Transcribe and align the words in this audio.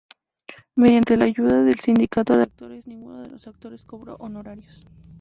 Mediante 0.73 1.15
la 1.15 1.25
ayuda 1.25 1.61
del 1.61 1.79
Sindicato 1.79 2.35
de 2.35 2.41
Actores 2.41 2.87
ninguno 2.87 3.21
de 3.21 3.29
los 3.29 3.45
actores 3.45 3.85
cobró 3.85 4.15
honorarios. 4.15 4.83